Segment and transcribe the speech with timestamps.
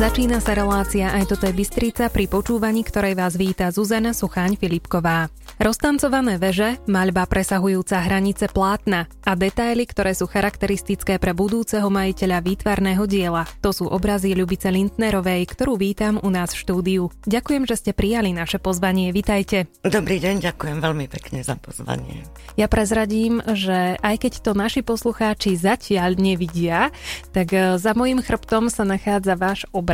[0.00, 5.28] Začína sa relácia Aj toto je Bystrica, pri počúvaní ktorej vás víta Zuzana Sucháň Filipková.
[5.60, 13.04] Roztancované veže, maľba presahujúca hranice plátna a detaily, ktoré sú charakteristické pre budúceho majiteľa výtvarného
[13.04, 13.44] diela.
[13.60, 17.02] To sú obrazy Ľubice Lindnerovej, ktorú vítam u nás v štúdiu.
[17.28, 19.12] Ďakujem, že ste prijali naše pozvanie.
[19.12, 19.68] Vitajte.
[19.84, 22.24] Dobrý deň, ďakujem veľmi pekne za pozvanie.
[22.56, 26.88] Ja prezradím, že aj keď to naši poslucháči zatiaľ nevidia,
[27.36, 29.89] tak e, za mojim chrbtom sa nachádza váš obraz.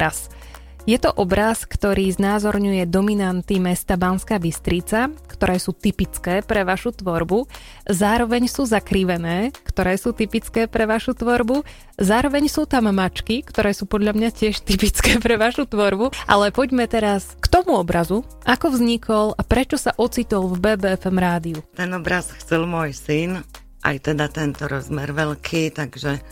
[0.86, 7.50] Je to obraz, ktorý znázorňuje dominanty mesta Banská Bystrica, ktoré sú typické pre vašu tvorbu,
[7.91, 11.66] zároveň sú zakrivené, ktoré sú typické pre vašu tvorbu,
[11.98, 16.87] zároveň sú tam mačky, ktoré sú podľa mňa tiež typické pre vašu tvorbu, ale poďme
[16.87, 21.59] teraz k tomu obrazu, ako vznikol a prečo sa ocitol v BBFM rádiu.
[21.74, 23.43] Ten obraz chcel môj syn,
[23.82, 26.23] aj teda tento rozmer veľký, takže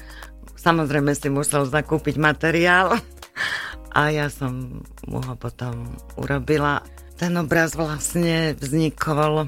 [0.64, 2.96] samozrejme si musel zakúpiť materiál.
[3.94, 6.82] A ja som mu ho potom urobila.
[7.14, 9.46] Ten obraz vlastne vznikol,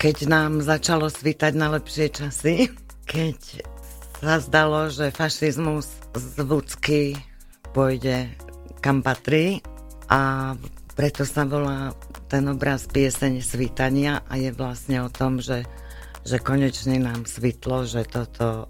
[0.00, 2.72] keď nám začalo svítať na lepšie časy,
[3.06, 3.62] keď
[4.18, 7.14] sa zdalo, že fašizmus z Vúcky
[7.70, 8.32] pôjde
[8.82, 9.62] kam patrí.
[10.10, 10.54] A
[10.98, 11.94] preto sa volá
[12.26, 14.26] ten obraz pieseň svítania.
[14.26, 15.62] A je vlastne o tom, že,
[16.26, 18.66] že konečne nám svitlo, že toto,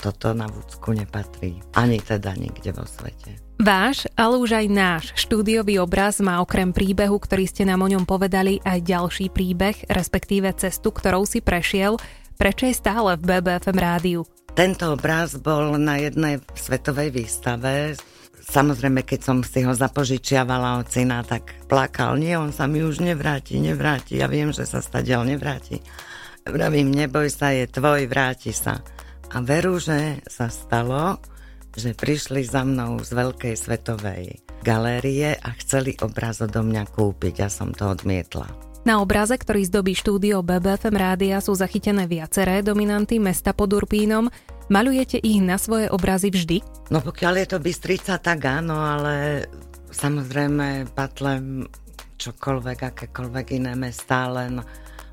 [0.00, 1.60] toto na Vúcku nepatrí.
[1.76, 3.36] Ani teda nikde vo svete.
[3.60, 8.08] Váš, ale už aj náš štúdiový obraz má okrem príbehu, ktorý ste nám o ňom
[8.08, 12.00] povedali, aj ďalší príbeh, respektíve cestu, ktorou si prešiel.
[12.40, 14.24] Prečo je stále v BBFM rádiu?
[14.56, 18.00] Tento obraz bol na jednej svetovej výstave.
[18.40, 22.16] Samozrejme, keď som si ho zapožičiavala od syna, tak plakal.
[22.16, 24.18] Nie, on sa mi už nevráti, nevráti.
[24.18, 25.84] Ja viem, že sa stadiaľ nevráti.
[26.48, 28.80] Vravím, neboj sa, je tvoj, vráti sa.
[29.30, 31.22] A veru, že sa stalo,
[31.78, 37.46] že prišli za mnou z veľkej svetovej galérie a chceli obraz odo mňa kúpiť.
[37.46, 38.50] Ja som to odmietla.
[38.82, 44.26] Na obraze, ktorý zdobí štúdio BBFM rádia, sú zachytené viaceré dominanty mesta pod Urpínom.
[44.66, 46.90] Malujete ich na svoje obrazy vždy?
[46.90, 49.46] No pokiaľ je to Bystrica, tak áno, ale
[49.94, 51.70] samozrejme patlem
[52.18, 54.58] čokoľvek, akékoľvek iné mesta, len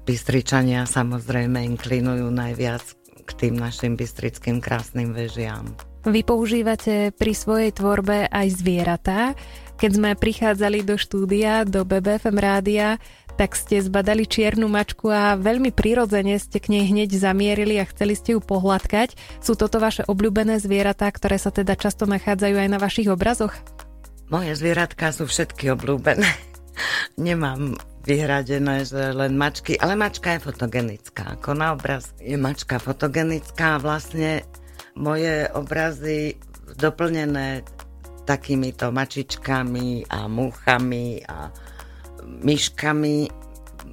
[0.08, 2.97] Bystričania samozrejme inklinujú najviac
[3.28, 5.76] k tým našim bystrickým krásnym vežiam.
[6.08, 9.36] Vy používate pri svojej tvorbe aj zvieratá.
[9.76, 12.96] Keď sme prichádzali do štúdia, do BBFM rádia,
[13.38, 18.18] tak ste zbadali čiernu mačku a veľmi prirodzene ste k nej hneď zamierili a chceli
[18.18, 19.14] ste ju pohľadkať.
[19.44, 23.54] Sú toto vaše obľúbené zvieratá, ktoré sa teda často nachádzajú aj na vašich obrazoch?
[24.34, 26.26] Moje zvieratka sú všetky obľúbené.
[27.20, 31.36] Nemám vyhradené, že len mačky, ale mačka je fotogenická.
[31.36, 34.48] Ako na obraz je mačka fotogenická a vlastne
[34.96, 36.40] moje obrazy
[36.80, 37.68] doplnené
[38.24, 41.52] takýmito mačičkami a muchami a
[42.24, 43.28] myškami,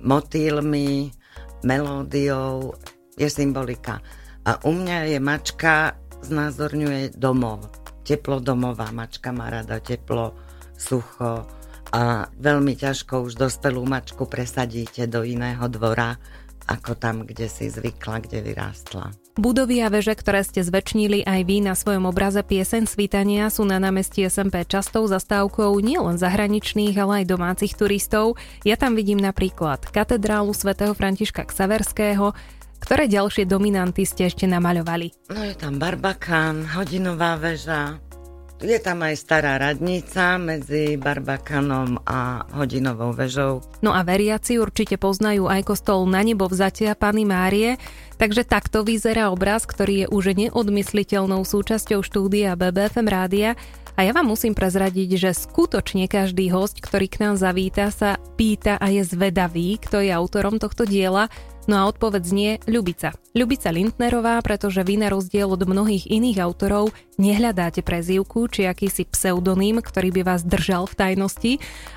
[0.07, 0.91] motýlmi,
[1.67, 2.71] melódiou
[3.19, 3.99] je symbolika.
[4.47, 7.67] A u mňa je mačka, znázorňuje domov.
[8.07, 10.37] Teplo domová, mačka má rada teplo,
[10.77, 11.64] sucho
[11.95, 16.19] a veľmi ťažko už dospelú mačku presadíte do iného dvora,
[16.67, 19.15] ako tam, kde si zvykla, kde vyrástla.
[19.39, 23.83] Budovy a veže, ktoré ste zväčšnili aj vy na svojom obraze Pieseň svítania sú na
[23.83, 28.39] námestí SMP častou zastávkou nielen zahraničných, ale aj domácich turistov.
[28.63, 32.31] Ja tam vidím napríklad katedrálu svätého Františka Ksaverského,
[32.79, 35.31] ktoré ďalšie dominanty ste ešte namaľovali?
[35.35, 37.99] No je tam Barbakán, hodinová väža,
[38.63, 43.65] je tam aj stará radnica medzi Barbakanom a hodinovou vežou.
[43.83, 47.81] No a veriaci určite poznajú aj kostol na nebo vzatia Pany Márie,
[48.15, 53.51] takže takto vyzerá obraz, ktorý je už neodmysliteľnou súčasťou štúdia BBFM rádia
[53.95, 58.75] a ja vám musím prezradiť, že skutočne každý host, ktorý k nám zavíta, sa pýta
[58.83, 61.31] a je zvedavý, kto je autorom tohto diela,
[61.65, 63.17] No a odpoveď znie Ľubica.
[63.33, 69.81] Ľubica Lindnerová, pretože vy na rozdiel od mnohých iných autorov nehľadáte prezývku či akýsi pseudonym,
[69.81, 71.53] ktorý by vás držal v tajnosti,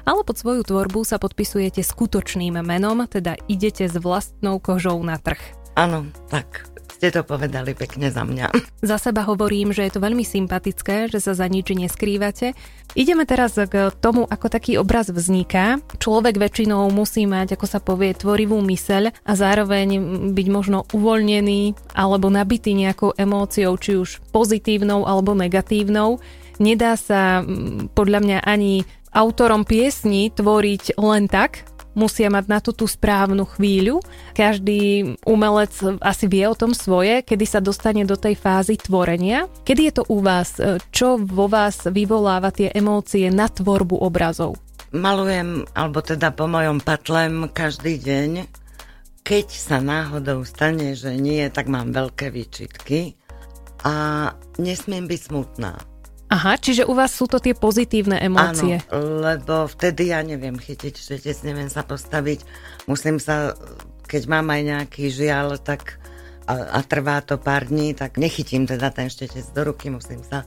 [0.07, 5.39] ale pod svoju tvorbu sa podpisujete skutočným menom, teda idete s vlastnou kožou na trh.
[5.75, 8.49] Áno, tak ste to povedali pekne za mňa.
[8.81, 12.57] Za seba hovorím, že je to veľmi sympatické, že sa za nič neskrývate.
[12.97, 15.77] Ideme teraz k tomu, ako taký obraz vzniká.
[16.01, 19.87] Človek väčšinou musí mať, ako sa povie, tvorivú myseľ a zároveň
[20.33, 26.17] byť možno uvoľnený alebo nabitý nejakou emóciou, či už pozitívnou alebo negatívnou.
[26.57, 27.45] Nedá sa
[27.93, 28.81] podľa mňa ani
[29.13, 34.05] autorom piesni tvoriť len tak, musia mať na to tú správnu chvíľu.
[34.37, 35.73] Každý umelec
[36.05, 39.49] asi vie o tom svoje, kedy sa dostane do tej fázy tvorenia.
[39.65, 40.61] Kedy je to u vás?
[40.93, 44.61] Čo vo vás vyvoláva tie emócie na tvorbu obrazov?
[44.93, 48.45] Malujem, alebo teda po mojom patlem každý deň.
[49.27, 53.19] Keď sa náhodou stane, že nie, tak mám veľké výčitky
[53.83, 55.75] a nesmiem byť smutná.
[56.27, 58.83] Aha, čiže u vás sú to tie pozitívne emócie.
[58.91, 62.43] Áno, lebo vtedy ja neviem chytiť štetec, neviem sa postaviť.
[62.91, 63.55] Musím sa,
[64.11, 65.95] keď mám aj nejaký žiaľ, tak
[66.47, 70.43] a, a trvá to pár dní, tak nechytím teda ten štetec do ruky, musím sa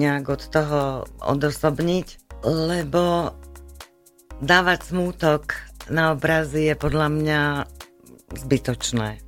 [0.00, 0.80] nejak od toho
[1.20, 3.36] odosobniť, lebo
[4.40, 5.60] dávať smútok
[5.92, 7.40] na obrazy je podľa mňa
[8.44, 9.27] zbytočné.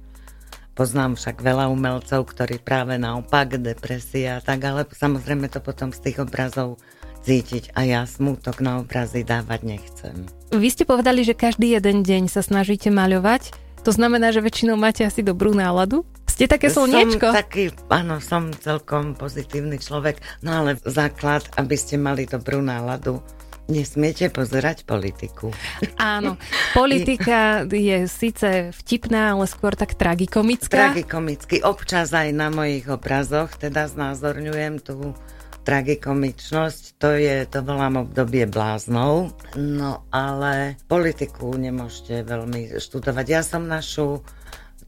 [0.81, 6.09] Poznám však veľa umelcov, ktorí práve naopak, depresia a tak, ale samozrejme to potom z
[6.09, 6.81] tých obrazov
[7.21, 10.25] cítiť a ja smútok na obrazy dávať nechcem.
[10.49, 13.53] Vy ste povedali, že každý jeden deň sa snažíte maľovať.
[13.85, 16.00] To znamená, že väčšinou máte asi dobrú náladu?
[16.25, 17.29] Ste také slniečko?
[17.29, 23.21] Som taký, áno, som celkom pozitívny človek, no ale základ, aby ste mali dobrú náladu,
[23.70, 25.55] Nesmiete pozerať politiku.
[25.94, 26.34] Áno,
[26.75, 30.90] politika je síce vtipná, ale skôr tak tragikomická.
[30.90, 31.62] Tragikomicky.
[31.62, 35.14] Občas aj na mojich obrazoch teda znázorňujem tú
[35.62, 43.26] tragikomičnosť, to je, to volám obdobie bláznov, no ale politiku nemôžete veľmi študovať.
[43.28, 44.25] Ja som našu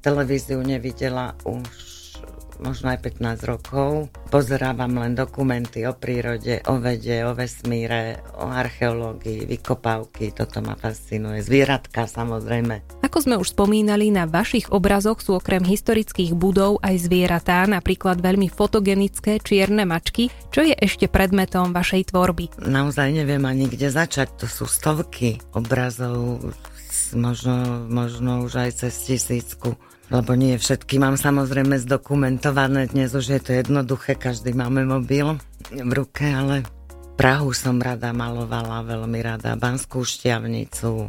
[0.01, 1.92] televíziu nevidela už
[2.63, 4.07] možno aj 15 rokov.
[4.31, 11.43] Pozerávam len dokumenty o prírode, o vede, o vesmíre, o archeológii, vykopávky, toto ma fascinuje.
[11.43, 13.03] Zvieratka samozrejme.
[13.03, 18.49] Ako sme už spomínali, na vašich obrazoch sú okrem historických budov aj zvieratá, napríklad veľmi
[18.49, 20.31] fotogenické čierne mačky.
[20.55, 22.63] Čo je ešte predmetom vašej tvorby?
[22.63, 26.41] Naozaj neviem ani kde začať, to sú stovky obrazov,
[27.13, 29.77] možno, možno už aj cez tisícku
[30.13, 32.93] lebo nie všetky mám samozrejme zdokumentované.
[32.93, 35.41] Dnes už je to jednoduché, každý máme mobil
[35.73, 36.69] v ruke, ale
[37.17, 41.09] Prahu som rada malovala, veľmi rada, Banskú šťavnicu.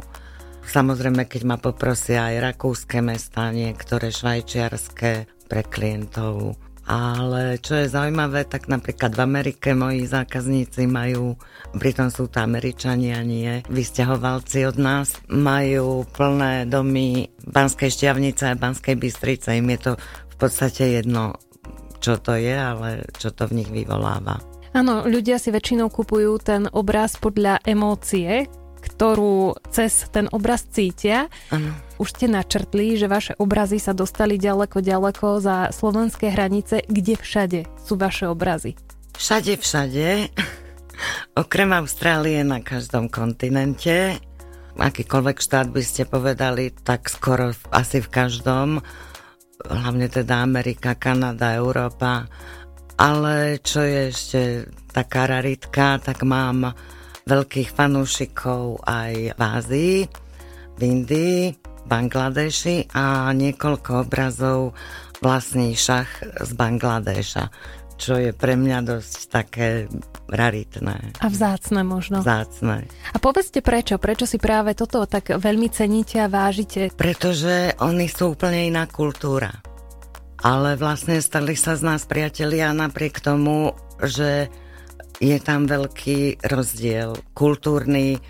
[0.64, 6.56] Samozrejme, keď ma poprosia aj rakúske mesta, niektoré švajčiarske pre klientov.
[6.84, 11.40] Ale čo je zaujímavé, tak napríklad v Amerike moji zákazníci majú,
[11.72, 19.00] pritom sú to Američania, nie, vysťahovalci od nás, majú plné domy Banskej šťavnice a Banskej
[19.00, 19.56] Bystrice.
[19.56, 21.40] Im je to v podstate jedno,
[22.04, 24.44] čo to je, ale čo to v nich vyvoláva.
[24.76, 28.44] Áno, ľudia si väčšinou kupujú ten obraz podľa emócie,
[28.84, 31.32] ktorú cez ten obraz cítia.
[31.48, 31.72] Ano.
[31.94, 36.82] Už ste načrtli, že vaše obrazy sa dostali ďaleko, ďaleko za slovenské hranice.
[36.90, 38.74] Kde všade sú vaše obrazy?
[39.14, 40.34] Všade, všade.
[41.38, 44.18] Okrem Austrálie na každom kontinente.
[44.74, 48.82] Akýkoľvek štát by ste povedali, tak skoro asi v každom.
[49.62, 52.26] Hlavne teda Amerika, Kanada, Európa.
[52.98, 54.40] Ale čo je ešte
[54.90, 56.74] taká raritka, tak mám
[57.26, 59.96] veľkých fanúšikov aj v Ázii,
[60.74, 61.42] v Indii,
[61.84, 64.72] Bangladeši a niekoľko obrazov
[65.20, 67.44] vlastní šach z Bangladeša,
[67.96, 69.68] čo je pre mňa dosť také
[70.28, 71.14] raritné.
[71.20, 72.20] A vzácne možno.
[72.20, 72.88] Vzácne.
[73.12, 76.90] A povedzte prečo, prečo si práve toto tak veľmi ceníte a vážite?
[76.96, 79.52] Pretože oni sú úplne iná kultúra.
[80.44, 84.52] Ale vlastne stali sa z nás priatelia napriek tomu, že
[85.22, 88.20] je tam veľký rozdiel kultúrny,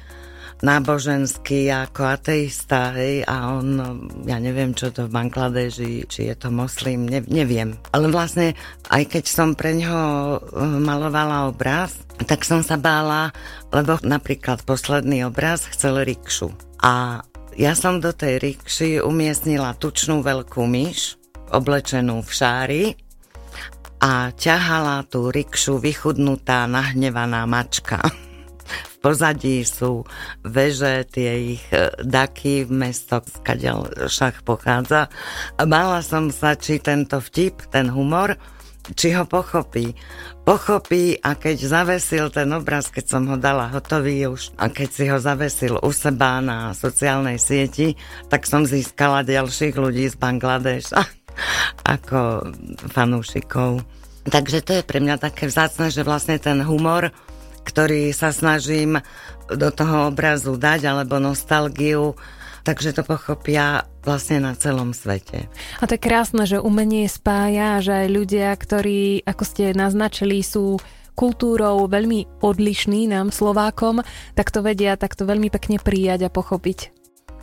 [0.62, 3.80] náboženský ako ateista, hej, a on,
[4.28, 7.74] ja neviem, čo to v Bangladeži, či je to moslim, ne, neviem.
[7.90, 8.54] Ale vlastne,
[8.92, 10.40] aj keď som pre ňoho eh,
[10.78, 11.98] malovala obraz,
[12.30, 13.34] tak som sa bála,
[13.74, 16.54] lebo napríklad posledný obraz chcel rikšu.
[16.84, 17.24] A
[17.58, 21.18] ja som do tej rikši umiestnila tučnú veľkú myš,
[21.54, 22.84] oblečenú v šári
[24.02, 28.02] a ťahala tú rikšu vychudnutá, nahnevaná mačka.
[28.64, 30.08] V pozadí sú
[30.40, 35.12] veže, tie ich e, daky v mesto, skadiaľ šach pochádza.
[35.60, 38.36] Bála som sa, či tento vtip, ten humor,
[38.92, 39.96] či ho pochopí.
[40.44, 45.04] Pochopí a keď zavesil ten obraz, keď som ho dala hotový už a keď si
[45.08, 47.96] ho zavesil u seba na sociálnej sieti,
[48.28, 51.00] tak som získala ďalších ľudí z Bangladeša
[51.96, 52.52] ako
[52.92, 53.80] fanúšikov.
[54.24, 57.12] Takže to je pre mňa také vzácne, že vlastne ten humor,
[57.64, 59.00] ktorý sa snažím
[59.48, 62.14] do toho obrazu dať, alebo nostalgiu,
[62.64, 65.48] takže to pochopia vlastne na celom svete.
[65.80, 70.80] A to je krásne, že umenie spája, že aj ľudia, ktorí, ako ste naznačili, sú
[71.14, 74.02] kultúrou veľmi odlišný nám Slovákom,
[74.34, 76.90] tak to vedia takto veľmi pekne prijať a pochopiť.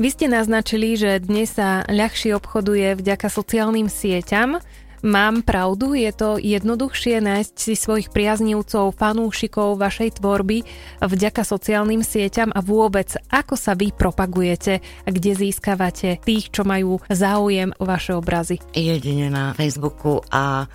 [0.02, 4.58] Vy ste naznačili, že dnes sa ľahšie obchoduje vďaka sociálnym sieťam.
[5.02, 10.62] Mám pravdu, je to jednoduchšie nájsť si svojich priaznivcov, fanúšikov vašej tvorby
[11.02, 12.54] vďaka sociálnym sieťam?
[12.54, 14.78] A vôbec ako sa vy propagujete
[15.10, 18.62] kde získavate tých, čo majú záujem o vaše obrazy?
[18.78, 20.70] Jedine na Facebooku a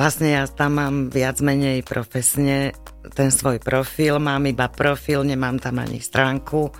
[0.00, 2.72] vlastne ja tam mám viac menej profesne
[3.12, 6.72] ten svoj profil, mám iba profil, nemám tam ani stránku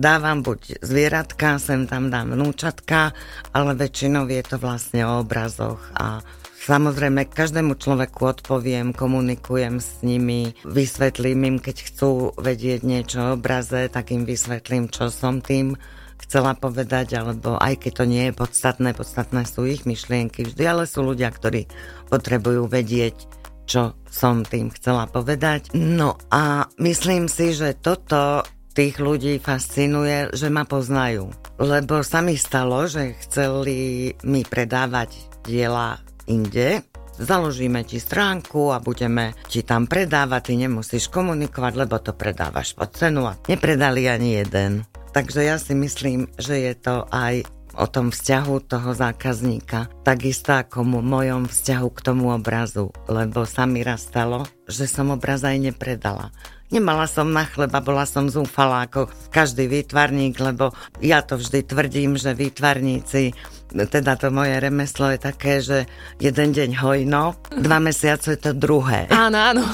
[0.00, 3.12] dávam buď zvieratka, sem tam dám vnúčatka,
[3.52, 6.24] ale väčšinou je to vlastne o obrazoch a
[6.60, 13.88] Samozrejme, každému človeku odpoviem, komunikujem s nimi, vysvetlím im, keď chcú vedieť niečo o obraze,
[13.88, 15.72] tak im vysvetlím, čo som tým
[16.20, 20.84] chcela povedať, alebo aj keď to nie je podstatné, podstatné sú ich myšlienky vždy, ale
[20.84, 21.64] sú ľudia, ktorí
[22.12, 23.16] potrebujú vedieť,
[23.64, 25.72] čo som tým chcela povedať.
[25.72, 31.30] No a myslím si, že toto tých ľudí fascinuje, že ma poznajú.
[31.60, 35.98] Lebo sa mi stalo, že chceli mi predávať diela
[36.30, 36.84] inde,
[37.20, 42.96] založíme ti stránku a budeme ti tam predávať, ty nemusíš komunikovať, lebo to predávaš pod
[42.96, 44.88] cenu a nepredali ani jeden.
[45.10, 47.42] Takže ja si myslím, že je to aj
[47.74, 53.66] o tom vzťahu toho zákazníka, takisto ako mu mojom vzťahu k tomu obrazu, lebo sa
[53.66, 56.34] mi raz stalo, že som obraz aj nepredala
[56.70, 60.70] Nemala som na chleba, bola som zúfala ako každý výtvarník, lebo
[61.02, 63.34] ja to vždy tvrdím, že výtvarníci
[63.70, 65.86] teda to moje remeslo je také, že
[66.18, 69.06] jeden deň hojno, dva mesiace je to druhé.
[69.14, 69.64] Áno, áno.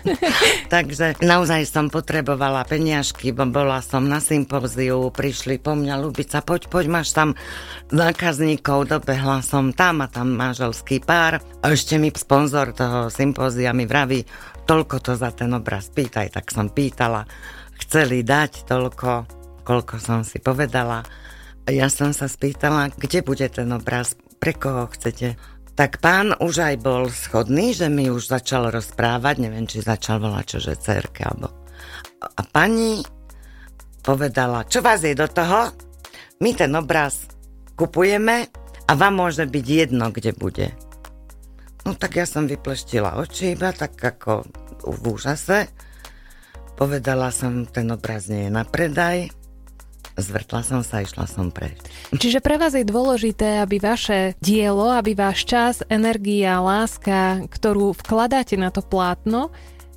[0.74, 6.68] Takže naozaj som potrebovala peniažky, bo bola som na sympóziu, prišli po mňa Lubica, poď,
[6.68, 7.32] poď, máš tam
[7.88, 11.40] zákazníkov, dobehla som tam a tam manželský pár.
[11.64, 14.24] A ešte mi sponzor toho sympózia mi vraví,
[14.68, 17.24] toľko to za ten obraz pýtaj, tak som pýtala.
[17.80, 19.10] Chceli dať toľko,
[19.64, 21.00] koľko som si povedala.
[21.68, 25.36] Ja som sa spýtala, kde bude ten obraz, pre koho chcete.
[25.76, 30.44] Tak pán už aj bol schodný, že mi už začal rozprávať, neviem, či začal volať
[30.56, 31.52] čože cerke, alebo...
[32.20, 33.00] A pani
[34.04, 35.72] povedala, čo vás je do toho?
[36.40, 37.28] My ten obraz
[37.76, 38.48] kupujeme
[38.88, 40.68] a vám môže byť jedno, kde bude.
[41.88, 44.44] No tak ja som vypleštila oči iba tak ako
[44.84, 45.68] v úžase.
[46.76, 49.39] Povedala som, ten obraz nie je na predaj.
[50.20, 51.76] Zvrtla som sa a išla som preč.
[52.12, 58.60] Čiže pre vás je dôležité, aby vaše dielo, aby váš čas, energia, láska, ktorú vkladáte
[58.60, 59.50] na to plátno,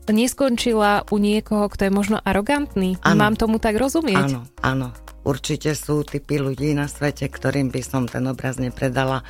[0.07, 2.99] neskončila u niekoho, kto je možno arogantný.
[3.03, 3.19] Ano.
[3.19, 4.35] Mám tomu tak rozumieť?
[4.35, 4.89] Áno, áno.
[5.23, 9.23] Určite sú typy ľudí na svete, ktorým by som ten obraz nepredala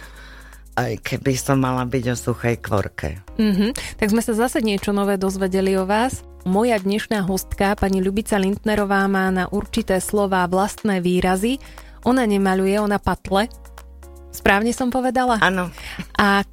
[0.74, 3.22] aj keby som mala byť o suchej kvorke.
[3.38, 4.02] Mm-hmm.
[4.02, 6.26] Tak sme sa zase niečo nové dozvedeli o vás.
[6.44, 11.56] Moja dnešná hostka, pani Ľubica Lindnerová, má na určité slova vlastné výrazy.
[12.04, 13.48] Ona nemaluje, ona patle.
[14.36, 15.40] Správne som povedala?
[15.40, 15.72] Áno.
[16.20, 16.44] A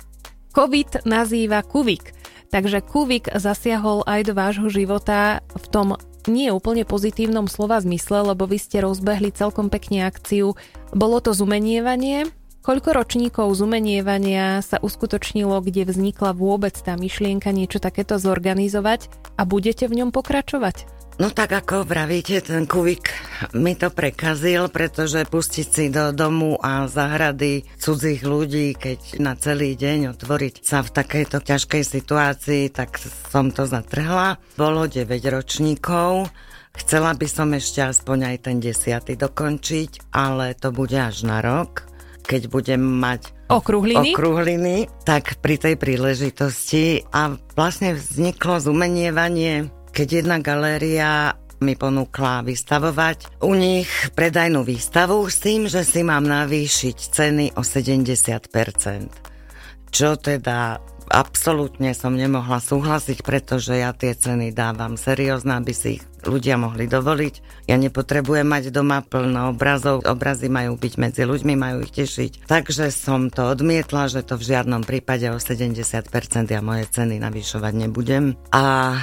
[0.54, 2.14] COVID nazýva kuvik.
[2.54, 5.99] Takže kuvik zasiahol aj do vášho života v tom
[6.30, 10.54] nie úplne pozitívnom slova zmysle, lebo vy ste rozbehli celkom pekne akciu.
[10.94, 12.30] Bolo to zumenievanie,
[12.61, 19.09] Koľko ročníkov zumenievania sa uskutočnilo, kde vznikla vôbec tá myšlienka niečo takéto zorganizovať
[19.40, 20.85] a budete v ňom pokračovať?
[21.17, 23.12] No tak ako vravíte, ten kuvik
[23.57, 29.76] mi to prekazil, pretože pustiť si do domu a zahrady cudzích ľudí, keď na celý
[29.76, 33.00] deň otvoriť sa v takejto ťažkej situácii, tak
[33.33, 34.37] som to zatrhla.
[34.61, 36.29] Bolo 9 ročníkov,
[36.76, 41.89] chcela by som ešte aspoň aj ten desiatý dokončiť, ale to bude až na rok
[42.30, 50.38] keď budem mať okruhliny, okruhliny tak pri tej príležitosti a vlastne vzniklo zumenievanie, keď jedna
[50.38, 57.46] galéria mi ponúkla vystavovať u nich predajnú výstavu s tým, že si mám navýšiť ceny
[57.58, 59.90] o 70%.
[59.90, 60.78] Čo teda
[61.10, 66.91] absolútne som nemohla súhlasiť, pretože ja tie ceny dávam seriózne, aby si ich ľudia mohli
[66.91, 67.67] dovoliť.
[67.71, 72.50] Ja nepotrebujem mať doma plno obrazov, obrazy majú byť medzi ľuďmi, majú ich tešiť.
[72.50, 77.73] Takže som to odmietla, že to v žiadnom prípade o 70% ja moje ceny navyšovať
[77.87, 78.35] nebudem.
[78.50, 78.97] A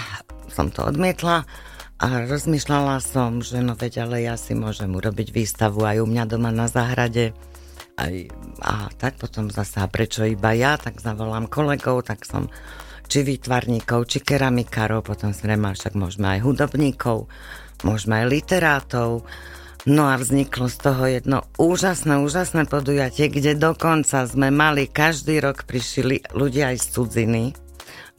[0.52, 1.48] som to odmietla.
[1.98, 6.24] A rozmýšľala som, že no veď, ale ja si môžem urobiť výstavu aj u mňa
[6.30, 7.34] doma na záhrade
[7.98, 8.30] aj,
[8.62, 12.48] a tak potom zase, prečo iba ja, tak zavolám kolegov, tak som
[13.08, 17.32] či výtvarníkov, či keramikárov, potom zrejme však môžeme aj hudobníkov,
[17.88, 19.24] môžeme aj literátov.
[19.88, 25.64] No a vzniklo z toho jedno úžasné, úžasné podujatie, kde dokonca sme mali, každý rok
[25.64, 27.44] prišli ľudia aj z cudziny,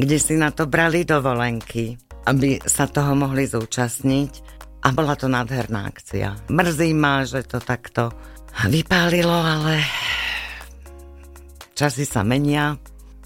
[0.00, 4.56] kde si na to brali dovolenky, aby sa toho mohli zúčastniť.
[4.78, 6.48] A bola to nádherná akcia.
[6.48, 8.14] Mrzí ma, že to takto
[8.64, 9.82] vypálilo, ale
[11.74, 12.78] časy sa menia.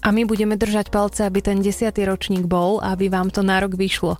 [0.03, 3.79] A my budeme držať palce, aby ten desiatý ročník bol, aby vám to na rok
[3.79, 4.19] vyšlo.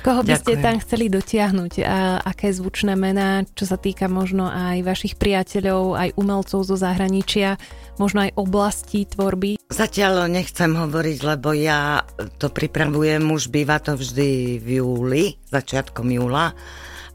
[0.00, 0.40] Koho by Ďakujem.
[0.40, 1.72] ste tam chceli dotiahnuť?
[1.84, 7.60] A aké zvučné mená, čo sa týka možno aj vašich priateľov, aj umelcov zo zahraničia,
[8.00, 9.60] možno aj oblasti tvorby?
[9.68, 12.00] Zatiaľ nechcem hovoriť, lebo ja
[12.40, 16.56] to pripravujem, už býva to vždy v júli, začiatkom júla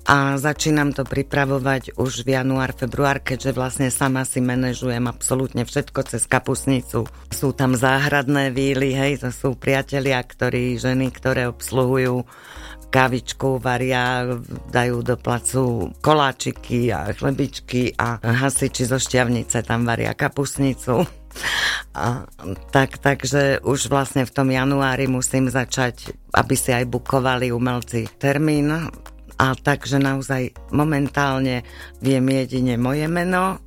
[0.03, 6.00] a začínam to pripravovať už v január, február, keďže vlastne sama si manažujem absolútne všetko
[6.03, 7.07] cez kapusnicu.
[7.31, 12.27] Sú tam záhradné víly, hej, to sú priatelia, ktorí, ženy, ktoré obsluhujú
[12.93, 14.38] kávičku varia,
[14.69, 21.01] dajú do placu koláčiky a chlebičky a hasiči zo šťavnice tam varia kapusnicu.
[21.98, 22.29] A,
[22.69, 28.69] tak, takže už vlastne v tom januári musím začať, aby si aj bukovali umelci termín
[29.44, 31.68] a takže naozaj momentálne
[32.00, 33.60] viem jedine moje meno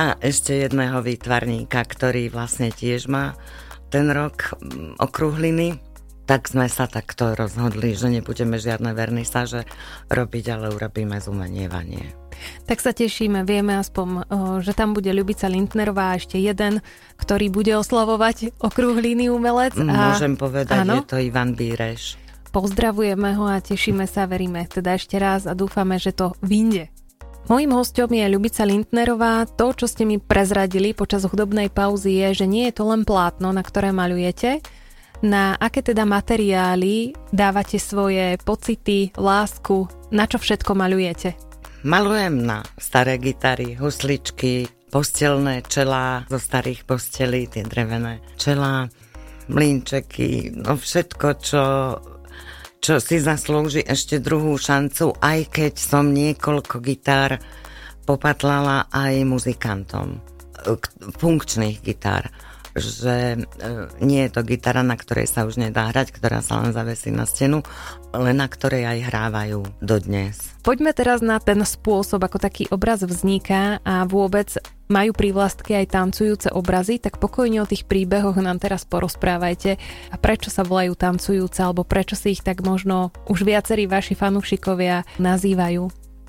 [0.00, 3.36] a ešte jedného výtvarníka, ktorý vlastne tiež má
[3.92, 5.76] ten rok mm, okrúhliny.
[6.28, 9.64] Tak sme sa takto rozhodli, že nebudeme žiadne vernisáže
[10.12, 12.12] robiť, ale urobíme zumenievanie.
[12.68, 14.28] Tak sa tešíme, vieme aspoň,
[14.60, 16.84] že tam bude Ľubica Lindnerová a ešte jeden,
[17.16, 19.72] ktorý bude oslavovať okrúhliny umelec.
[19.80, 20.12] A...
[20.12, 21.00] Môžem povedať, ano?
[21.00, 22.27] je to Ivan Bíreš.
[22.48, 26.88] Pozdravujeme ho a tešíme sa, veríme teda ešte raz a dúfame, že to vyjde.
[27.48, 29.48] Mojím hostom je Ľubica Lindnerová.
[29.56, 33.56] To, čo ste mi prezradili počas hudobnej pauzy je, že nie je to len plátno,
[33.56, 34.60] na ktoré malujete,
[35.24, 41.40] na aké teda materiály dávate svoje pocity, lásku, na čo všetko malujete?
[41.88, 48.92] Malujem na staré gitary, husličky, postelné čelá zo starých postelí, tie drevené čelá,
[49.48, 51.62] mlínčeky, no všetko, čo
[52.78, 57.42] čo si zaslúži ešte druhú šancu, aj keď som niekoľko gitár
[58.06, 60.22] popatlala aj muzikantom,
[61.18, 62.32] funkčných gitár.
[62.78, 63.38] Že e,
[64.06, 67.26] nie je to gitara, na ktorej sa už nedá hrať, ktorá sa len zavesí na
[67.26, 67.66] stenu,
[68.12, 70.56] ale na ktorej aj hrávajú dodnes.
[70.64, 74.56] Poďme teraz na ten spôsob, ako taký obraz vzniká a vôbec
[74.88, 79.76] majú prívlastky aj tancujúce obrazy, tak pokojne o tých príbehoch nám teraz porozprávajte
[80.08, 85.04] a prečo sa volajú tancujúce, alebo prečo si ich tak možno už viacerí vaši fanúšikovia
[85.20, 85.84] nazývajú.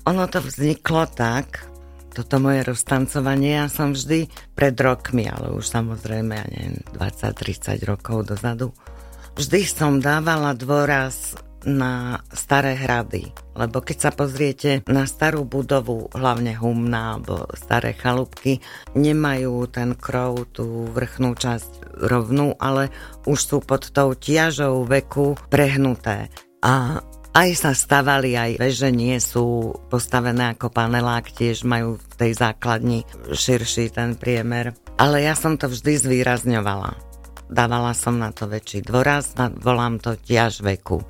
[0.08, 1.70] Ono to vzniklo tak,
[2.12, 8.28] toto moje roztancovanie ja som vždy pred rokmi, ale už samozrejme, ja neviem, 20-30 rokov
[8.28, 8.76] dozadu,
[9.38, 13.32] vždy som dávala dôraz na staré hrady.
[13.56, 18.62] Lebo keď sa pozriete na starú budovu, hlavne humná alebo staré chalúbky,
[18.96, 22.88] nemajú ten krov, tú vrchnú časť rovnú, ale
[23.28, 26.32] už sú pod tou tiažou veku prehnuté.
[26.64, 32.32] A aj sa stavali, aj veže nie sú postavené ako panelák, tiež majú v tej
[32.34, 34.74] základni širší ten priemer.
[34.98, 36.90] Ale ja som to vždy zvýrazňovala.
[37.50, 41.02] Dávala som na to väčší dôraz, volám to tiaž veku.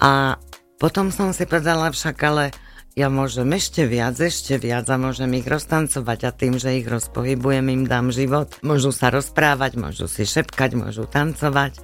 [0.00, 0.36] A
[0.76, 2.44] potom som si povedala však, ale
[2.96, 7.68] ja môžem ešte viac, ešte viac a môžem ich roztancovať a tým, že ich rozpohybujem,
[7.68, 8.56] im dám život.
[8.64, 11.76] Môžu sa rozprávať, môžu si šepkať, môžu tancovať.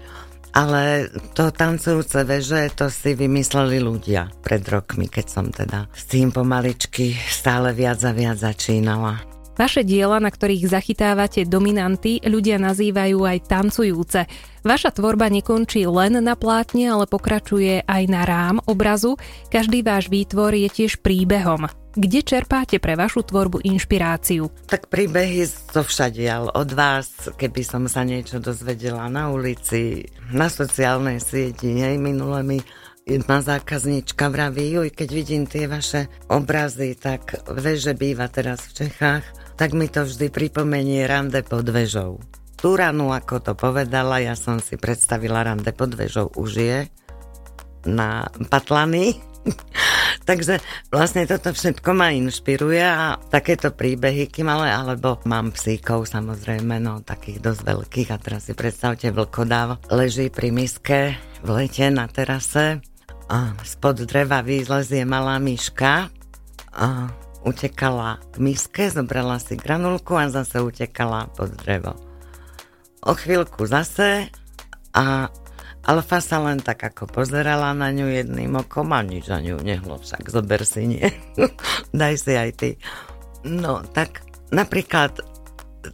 [0.53, 6.29] Ale to tancujúce veže, to si vymysleli ľudia pred rokmi, keď som teda s tým
[6.29, 9.32] pomaličky stále viac a viac začínala.
[9.62, 14.27] Vaše diela, na ktorých zachytávate dominanty, ľudia nazývajú aj tancujúce.
[14.66, 19.14] Vaša tvorba nekončí len na plátne, ale pokračuje aj na rám obrazu.
[19.55, 21.70] Každý váš výtvor je tiež príbehom.
[21.94, 24.51] Kde čerpáte pre vašu tvorbu inšpiráciu?
[24.66, 26.59] Tak príbehy zo všadiaľ.
[26.59, 32.59] Od vás, keby som sa niečo dozvedela na ulici, na sociálnej sieti, hej, minule mi
[33.07, 39.76] jedna zákazníčka vraví, keď vidím tie vaše obrazy, tak veže býva teraz v Čechách, tak
[39.76, 42.22] mi to vždy pripomenie rande pod vežou.
[42.56, 46.78] Tú ranu, ako to povedala, ja som si predstavila rande pod vežou už je
[47.82, 49.18] na Patlany
[50.28, 56.78] Takže vlastne toto všetko ma inšpiruje a takéto príbehy, kým ale, alebo mám psíkov samozrejme,
[56.78, 62.06] no takých dosť veľkých a teraz si predstavte vlkodáv leží pri miske v lete na
[62.06, 62.78] terase
[63.26, 66.06] a spod dreva výzlezie malá myška
[66.72, 67.10] a
[67.42, 71.94] utekala k miske, zobrala si granulku a zase utekala pod drevo.
[73.02, 74.31] O chvíľku zase
[74.94, 75.26] a
[75.83, 79.98] Alfa sa len tak ako pozerala na ňu jedným okom a nič za ňu nehlo,
[79.98, 81.07] však zober si nie.
[81.90, 82.70] Daj si aj ty.
[83.42, 84.22] No, tak
[84.55, 85.18] napríklad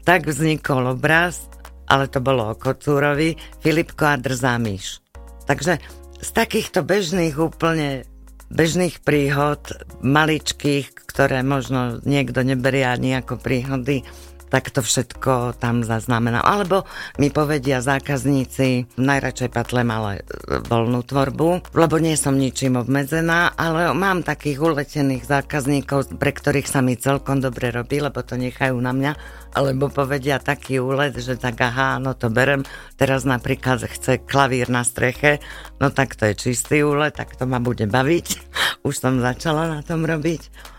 [0.05, 1.49] tak vznikol obraz,
[1.89, 5.01] ale to bolo o Kocúrovi, Filipko a drzá myš.
[5.49, 5.81] Takže
[6.21, 8.05] z takýchto bežných úplne
[8.49, 9.61] bežných príhod,
[10.01, 14.05] maličkých, ktoré možno niekto neberie ani ako príhody,
[14.49, 16.45] tak to všetko tam zaznamenal.
[16.45, 16.85] Alebo
[17.17, 20.25] mi povedia zákazníci, najradšej patlem ale
[20.69, 26.81] voľnú tvorbu, lebo nie som ničím obmedzená, ale mám takých uletených zákazníkov, pre ktorých sa
[26.85, 29.13] mi celkom dobre robí, lebo to nechajú na mňa,
[29.57, 32.65] alebo povedia taký úlet, že tak aha, no to berem,
[33.01, 35.41] teraz napríklad chce klavír na streche,
[35.81, 38.27] no tak to je čistý úlet, tak to ma bude baviť.
[38.87, 40.77] Už som začala na tom robiť.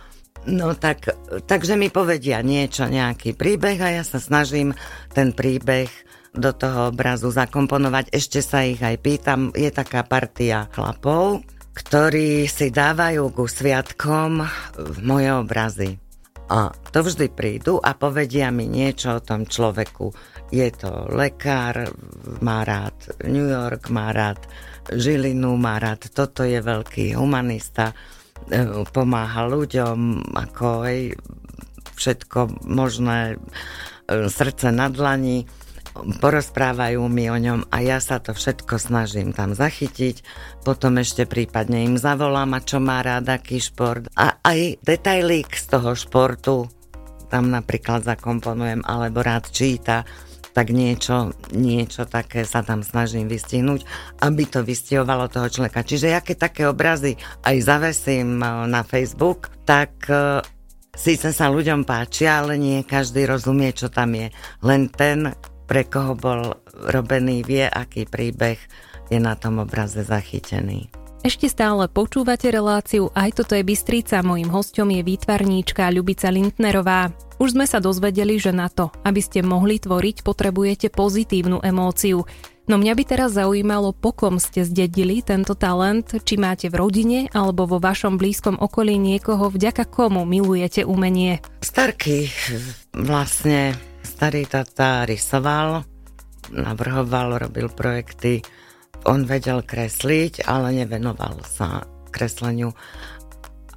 [0.48, 1.12] No tak,
[1.46, 4.72] takže mi povedia niečo, nejaký príbeh a ja sa snažím
[5.12, 5.92] ten príbeh
[6.32, 8.14] do toho obrazu zakomponovať.
[8.14, 11.44] Ešte sa ich aj pýtam, je taká partia chlapov,
[11.76, 14.44] ktorí si dávajú ku sviatkom
[15.04, 15.92] moje obrazy.
[16.50, 20.10] A to vždy prídu a povedia mi niečo o tom človeku.
[20.50, 21.94] Je to lekár,
[22.42, 24.42] má rád New York, má rád
[24.90, 27.94] Žilinu, má rád, toto je veľký humanista
[28.96, 29.98] pomáha ľuďom,
[30.34, 30.98] ako aj
[32.00, 35.46] všetko možné, e, srdce na dlani,
[36.00, 40.24] porozprávajú mi o ňom a ja sa to všetko snažím tam zachytiť,
[40.64, 44.08] potom ešte prípadne im zavolám, a čo má rád, aký šport.
[44.16, 46.72] A aj detailík z toho športu
[47.30, 50.02] tam napríklad zakomponujem, alebo rád číta,
[50.60, 53.88] tak niečo, niečo také sa tam snažím vystihnúť,
[54.20, 55.88] aby to vystihovalo toho človeka.
[55.88, 57.16] Čiže keď také obrazy
[57.48, 60.44] aj zavesím eh, na Facebook, tak eh,
[60.92, 64.36] síce sa ľuďom páčia, ale nie každý rozumie, čo tam je.
[64.60, 65.32] Len ten,
[65.64, 66.60] pre koho bol
[66.92, 68.60] robený, vie, aký príbeh
[69.08, 70.99] je na tom obraze zachytený.
[71.20, 74.24] Ešte stále počúvate reláciu Aj toto je Bystrica.
[74.24, 77.12] Mojím hostom je výtvarníčka Ľubica Lindnerová.
[77.44, 82.24] Už sme sa dozvedeli, že na to, aby ste mohli tvoriť, potrebujete pozitívnu emóciu.
[82.72, 87.20] No mňa by teraz zaujímalo, po kom ste zdedili tento talent, či máte v rodine
[87.36, 91.44] alebo vo vašom blízkom okolí niekoho, vďaka komu milujete umenie.
[91.60, 92.32] Starky
[92.96, 93.76] vlastne,
[94.08, 95.84] starý tata rysoval,
[96.56, 98.40] navrhoval, robil projekty,
[99.06, 102.74] on vedel kresliť, ale nevenoval sa kresleniu.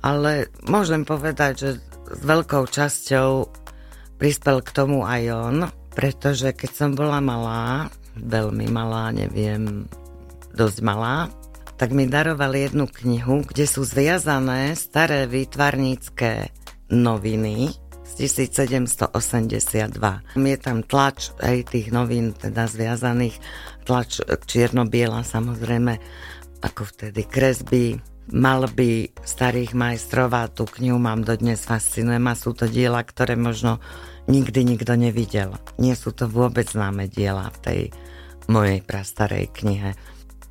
[0.02, 1.70] Ale môžem povedať, že
[2.12, 3.30] s veľkou časťou
[4.18, 5.56] prispel k tomu aj on,
[5.94, 9.87] pretože keď som bola malá, veľmi malá, neviem,
[10.52, 11.30] dosť malá,
[11.76, 16.54] tak mi darovali jednu knihu, kde sú zviazané staré výtvarnícke
[16.92, 17.82] noviny
[18.14, 19.09] 1782.
[20.38, 23.40] Je tam tlač aj tých novín, teda zviazaných,
[23.88, 25.98] tlač čierno-biela samozrejme,
[26.62, 27.98] ako vtedy kresby,
[28.31, 32.38] malby starých majstrov a tú knihu mám dodnes fascinuje ma.
[32.38, 33.83] Sú to diela, ktoré možno
[34.31, 35.59] nikdy nikto nevidel.
[35.83, 37.81] Nie sú to vôbec známe diela v tej
[38.46, 39.98] mojej prastarej knihe.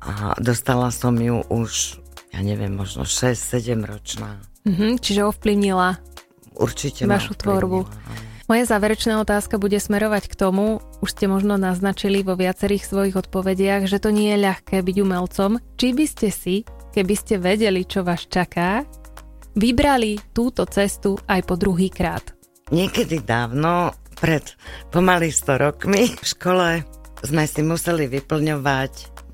[0.02, 2.02] A dostala som ju už,
[2.34, 4.42] ja neviem, možno 6-7 ročná.
[4.62, 6.11] Mm-hmm, čiže ovplyvnila
[6.56, 7.88] Určite vašu tvorbu.
[8.50, 13.88] Moja záverečná otázka bude smerovať k tomu, už ste možno naznačili vo viacerých svojich odpovediach,
[13.88, 15.62] že to nie je ľahké byť umelcom.
[15.80, 16.56] Či by ste si
[16.92, 18.84] keby ste vedeli, čo vás čaká,
[19.56, 22.36] vybrali túto cestu aj po druhý krát?
[22.68, 24.44] Niekedy dávno, pred
[24.92, 26.68] pomaly 100 rokmi, v škole
[27.24, 28.92] sme si museli vyplňovať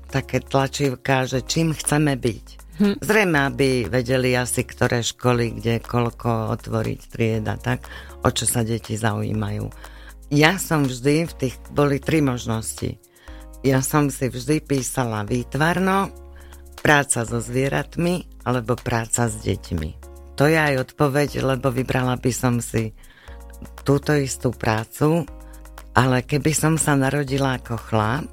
[0.09, 2.68] také tlačivka, že čím chceme byť.
[2.79, 2.95] Hm.
[3.03, 7.83] Zrejme, aby vedeli asi, ktoré školy, kde koľko otvoriť trieda, tak
[8.23, 9.67] o čo sa deti zaujímajú.
[10.31, 12.95] Ja som vždy, v tých boli tri možnosti.
[13.67, 16.07] Ja som si vždy písala výtvarno,
[16.79, 19.89] práca so zvieratmi alebo práca s deťmi.
[20.39, 22.95] To je aj odpoveď, lebo vybrala by som si
[23.83, 25.27] túto istú prácu,
[25.91, 28.31] ale keby som sa narodila ako chlap,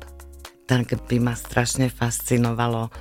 [0.71, 2.95] tak by ma strašne fascinovalo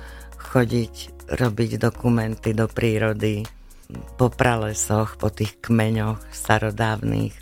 [0.50, 3.42] chodiť, robiť dokumenty do prírody,
[4.18, 7.34] po pralesoch, po tých kmeňoch starodávnych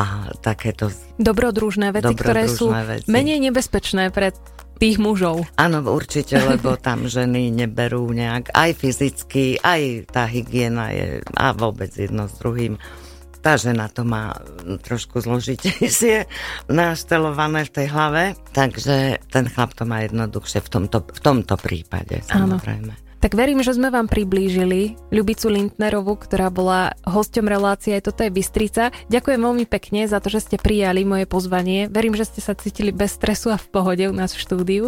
[0.00, 0.88] a takéto
[1.20, 3.08] dobrodružné veci, dobrodružné ktoré sú veci.
[3.10, 4.32] menej nebezpečné pre
[4.80, 5.44] tých mužov.
[5.60, 11.92] Áno, určite, lebo tam ženy neberú nejak, aj fyzicky, aj tá hygiena je, a vôbec
[11.92, 12.80] jedno s druhým.
[13.40, 14.36] Tá žena to má
[14.84, 16.28] trošku zložitejšie
[16.72, 18.22] naštelované v tej hlave,
[18.56, 22.92] takže ten chlap to má jednoduchšie v tomto, v tomto prípade, samozrejme.
[22.96, 23.09] Áno.
[23.20, 28.96] Tak verím, že sme vám priblížili Ľubicu Lindnerovu, ktorá bola hosťom relácie toto je Bystrica.
[29.12, 31.92] Ďakujem veľmi pekne za to, že ste prijali moje pozvanie.
[31.92, 34.84] Verím, že ste sa cítili bez stresu a v pohode u nás v štúdiu.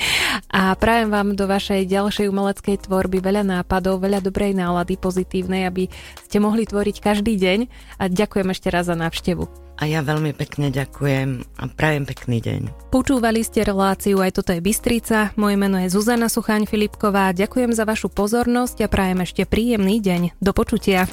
[0.58, 5.86] a prajem vám do vašej ďalšej umeleckej tvorby veľa nápadov, veľa dobrej nálady, pozitívnej, aby
[6.26, 7.70] ste mohli tvoriť každý deň.
[8.02, 9.67] A ďakujem ešte raz za návštevu.
[9.78, 12.90] A ja veľmi pekne ďakujem a prajem pekný deň.
[12.90, 15.30] Počúvali ste reláciu Aj toto je Bystrica.
[15.38, 17.30] Moje meno je Zuzana Suchaň Filipková.
[17.30, 20.42] Ďakujem za vašu pozornosť a prajem ešte príjemný deň.
[20.42, 21.06] Do počutia.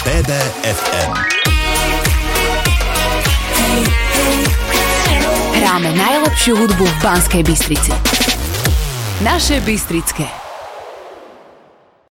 [0.00, 1.12] BBFM.
[5.58, 7.92] Hráme najlepšiu hudbu v Banskej Bystrici.
[9.20, 10.47] Naše Bystrické.